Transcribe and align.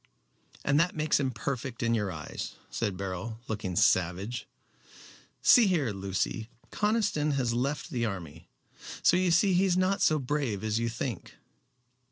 "And 0.65 0.79
that 0.79 0.95
makes 0.95 1.19
him 1.19 1.29
perfect 1.29 1.83
in 1.83 1.93
your 1.93 2.11
eyes," 2.11 2.55
said 2.71 2.97
Beryl, 2.97 3.39
looking 3.47 3.75
savage. 3.75 4.47
"See 5.43 5.67
here, 5.67 5.91
Lucy, 5.91 6.49
Conniston 6.71 7.33
has 7.33 7.53
left 7.53 7.91
the 7.91 8.03
army 8.03 8.49
so 9.03 9.15
you 9.15 9.29
see 9.29 9.53
he 9.53 9.65
is 9.65 9.77
not 9.77 10.01
so 10.01 10.17
brave 10.17 10.63
as 10.63 10.79
you 10.79 10.89
think." 10.89 11.35